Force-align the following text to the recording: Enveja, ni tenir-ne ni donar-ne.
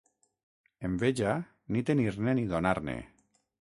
Enveja, 0.89 1.35
ni 1.77 1.87
tenir-ne 1.91 2.39
ni 2.43 2.51
donar-ne. 2.57 3.01